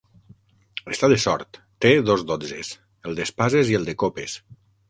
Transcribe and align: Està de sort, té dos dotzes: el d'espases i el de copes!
Està 0.95 1.09
de 1.11 1.19
sort, 1.25 1.59
té 1.87 1.91
dos 2.09 2.25
dotzes: 2.31 2.73
el 3.11 3.21
d'espases 3.21 3.75
i 3.75 3.81
el 3.83 3.91
de 3.93 3.97
copes! 4.07 4.39